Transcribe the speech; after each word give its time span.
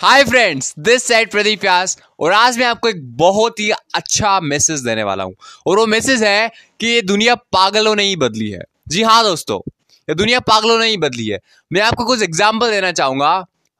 Hi 0.00 0.22
friends 0.24 0.74
this 0.78 1.04
side 1.04 1.30
Pradeep 1.30 1.60
Vyas 1.60 1.96
और 2.20 2.32
आज 2.32 2.58
मैं 2.58 2.66
आपको 2.66 2.88
एक 2.88 3.00
बहुत 3.16 3.60
ही 3.60 3.70
अच्छा 3.70 4.38
मैसेज 4.40 4.80
देने 4.80 5.02
वाला 5.02 5.24
हूँ। 5.24 5.34
और 5.66 5.78
वो 5.78 5.86
मैसेज 5.86 6.22
है 6.22 6.50
कि 6.80 6.86
ये 6.86 7.00
दुनिया 7.02 7.34
पागलों 7.34 7.94
ने 7.96 8.02
ही 8.02 8.14
बदली 8.16 8.50
है। 8.50 8.62
जी 8.88 9.02
हाँ 9.02 9.22
दोस्तों, 9.24 9.58
ये 10.08 10.14
दुनिया 10.14 10.40
पागलों 10.40 10.78
ने 10.78 10.86
ही 10.86 10.96
बदली 10.96 11.26
है। 11.26 11.38
मैं 11.70 11.80
आपको 11.80 12.04
कुछ 12.04 12.22
एग्ज़ाम्पल 12.22 12.70
देना 12.70 12.92
चाहूँगा। 12.92 13.32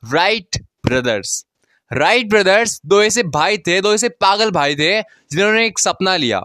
राइट 0.02 0.58
ब्रदर्स 0.86 1.44
राइट 1.90 2.30
ब्रदर्स 2.30 2.80
दो 2.86 3.02
ऐसे 3.02 3.22
भाई 3.22 3.58
थे, 3.58 3.80
दो 3.80 3.92
ऐसे 3.94 4.08
पागल 4.08 4.50
भाई 4.50 4.74
थे, 4.74 5.00
जिन्होंने 5.02 5.66
एक 5.66 5.78
सपना 5.78 6.16
लिया 6.16 6.40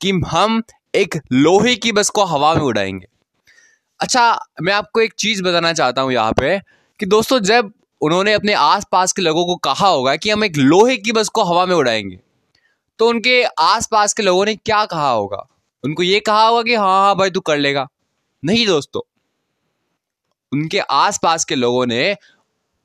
कि 0.00 0.12
हम 0.26 0.62
एक 0.94 1.16
लोहे 1.32 1.74
की 1.76 1.92
बस 1.92 2.10
को 2.10 2.24
हवा 2.24 2.54
में 2.54 2.62
उड़ाएँगे। 2.62 3.06
अच्छा 4.00 4.30
मैं 4.62 4.72
आपको 4.74 5.00
एक 5.00 5.14
चीज़ 5.14 5.42
बताना 5.42 5.72
चाहता 5.72 6.02
हूँ 6.02 6.12
यहाँ 6.12 6.32
पे 6.32 6.58
कि 7.00 7.06
दोस्तों 7.06 7.40
जब 7.40 7.72
उन्होंने 8.00 8.32
अपने 8.32 8.52
आसपास 8.54 9.12
के 9.12 9.22
लोगों 9.22 9.44
को 9.46 9.56
कहा 9.58 9.88
होगा 9.88 10.14
कि 10.16 10.30
हम 10.30 10.44
एक 10.44 10.56
लोहे 10.56 10.96
की 10.96 11.12
बस 11.12 11.28
को 11.28 11.44
हवा 11.44 11.66
में 11.66 11.74
उड़ाएँगे। 11.76 12.18
तो 12.98 13.08
उनके 13.08 13.42
आसपास 13.60 14.12
के 14.12 14.22
लोगों 14.22 14.44
ने 14.46 14.54
क्या 14.56 14.84
कहा 14.86 15.10
होगा? 15.10 15.46
उनको 15.84 16.02
ये 16.02 16.20
कहा 16.20 16.46
होगा 16.46 16.62
कि 16.62 16.74
हाँ 16.74 17.00
हाँ 17.02 17.16
भाई, 17.16 17.30
तू 17.30 17.40
कर 17.40 17.58
लेगा। 17.58 17.86
नहीं 18.42 18.66
दोस्तों, 18.66 19.00
उनके 20.52 20.78
आसपास 20.80 21.44
के 21.44 21.54
लोगों 21.54 21.86
ने 21.86 22.16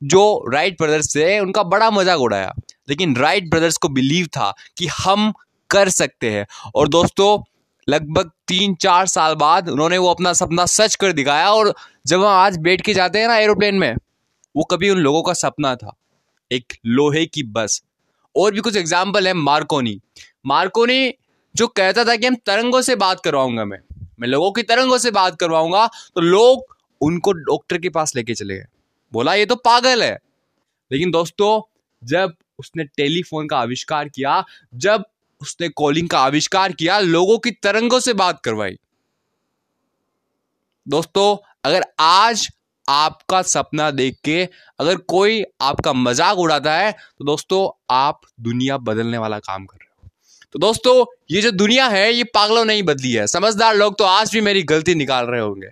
जो 0.02 0.46
राइट 0.54 0.78
ब्रदर्स 0.78 1.16
थे, 1.16 1.40
उनका 1.40 1.64
बड़ा 1.64 1.90
मज़ाक 1.92 2.20
उड़ाया। 2.20 2.54
लेकिन 2.90 3.16
राइट 3.16 3.50
ब्रदर्स 3.50 3.78
को 3.78 3.90
बिलीव 3.90 4.28
था 4.28 4.54
कि 4.78 4.88
हम 4.98 5.32
कर 5.70 5.90
सकते 5.90 6.30
हैं। 6.32 6.46
और 6.76 6.88
दोस्तों, 6.88 7.42
लगभग 7.88 8.32
तीन 8.48 8.76
चार 8.76 9.08
साल 9.08 9.36
बाद 9.36 9.70
उन्होंने 9.70 9.98
वो 9.98 10.10
अपना 10.10 10.34
सपना 10.34 10.66
सच 10.68 10.96
कर 10.96 11.12
दिखाया। 11.14 11.52
और 11.52 11.74
जब 12.08 12.20
हम 12.20 12.28
आज 12.28 12.58
बैठ 12.60 12.82
के 12.82 12.94
जाते 12.94 13.20
हैं 13.20 13.28
ना 13.28 13.38
एरोप्लेन 13.38 13.76
में 13.76 13.96
वो 14.56 14.64
कभी 14.64 14.90
उन 14.90 14.98
लोगों 14.98 15.22
का 15.24 15.34
सपना 15.34 15.76
था। 15.76 15.96
एक 16.52 16.74
लोहे 16.86 17.26
की 17.26 17.44
बस। 17.44 17.82
और 18.36 18.52
भी 18.52 18.60
कुछ 18.60 18.76
एग्ज़ाम्पल 18.76 19.28
है 19.28 19.34
मार्कोनी। 19.34 20.00
मार्कोनी 20.46 21.14
जो 21.56 21.68
कहता 21.68 22.04
था 22.06 22.16
कि 22.16 22.28
हम 22.28 22.36
तरंगों 22.36 22.82
से 22.82 22.96
बात 22.96 23.20
करवाऊँगा 23.20 23.66
मैं। 23.66 23.80
मैं 24.20 24.28
लोगों 24.28 24.52
की 24.52 24.64
तरंगों 24.64 24.98
से 24.98 25.12
बात 25.12 25.40
करवाऊँगा 25.40 25.86
तो 25.88 26.22
लोग 26.22 26.76
उनको 27.02 27.32
डॉक्टर 27.32 27.78
के 27.78 27.90
पास 27.90 28.16
लेके 28.16 28.34
चले 28.34 28.56
गए। 28.56 28.66
बोला, 29.14 29.34
ये 29.34 29.46
तो 29.46 29.56
पागल 29.56 30.04
है। 30.04 30.18
लेकिन 30.92 31.12
दोस्तों, 31.12 31.62
जब 32.04 32.34
उसने 32.60 32.84
टेलीफोन 32.84 33.48
का 33.48 33.58
आविष्कार 33.58 34.10
किया, 34.10 34.44
जब 34.76 35.04
उसने 35.42 35.70
कॉलिंग 35.70 36.10
का 36.10 36.20
आविष्कार 36.20 36.72
किया, 36.72 37.00
लोगों 37.00 37.38
की 37.38 37.52
तरंगों 37.52 38.00
से 38.00 38.14
बात 38.14 38.42
करवाई। 38.42 38.78
दोस्तों, 40.88 41.38
अगर 41.66 41.84
आज 42.00 42.48
आपका 42.88 43.42
सपना 43.42 43.90
देख 43.92 44.18
के 44.24 44.44
अगर 44.80 44.96
कोई 45.08 45.44
आपका 45.62 45.94
मज़ाक 45.94 46.38
उड़ाता 46.38 46.74
है 46.74 46.92
तो 46.92 47.26
दोस्तों 47.26 47.68
आप 47.92 48.22
दुनिया 48.42 48.78
बदलने 48.80 49.18
वाला 49.18 49.40
काम 49.40 49.66
कर 49.66 49.78
रहे 49.78 49.88
हो। 49.88 50.10
तो 50.52 50.60
दोस्तों, 50.60 51.06
ये 51.32 51.42
जो 51.42 51.52
दुनिया 51.52 51.88
है, 51.88 52.12
ये 52.14 52.24
पागलों 52.24 52.66
नहीं 52.66 52.84
बदली 52.84 53.12
है। 53.12 53.28
समझदार 53.28 53.76
लोग 53.76 53.98
तो 53.98 54.04
आज 54.06 54.34
भी 54.34 54.42
मेरी 54.42 54.64
गलती 54.64 54.96
निकाल 54.96 55.26
रहे 55.26 55.42
होंगे। 55.42 55.68